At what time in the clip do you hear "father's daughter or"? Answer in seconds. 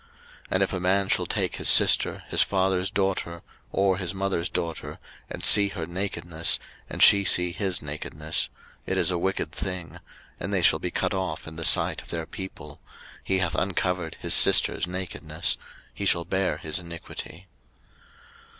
2.41-3.97